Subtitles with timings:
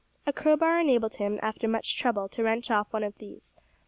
[0.25, 3.53] A crowbar enabled him, after much trouble, to wrench off one of these.